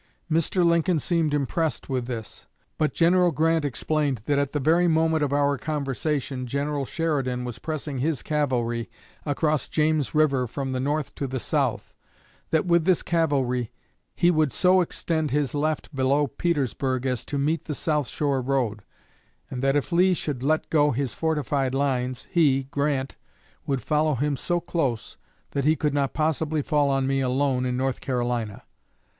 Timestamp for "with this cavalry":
12.65-13.71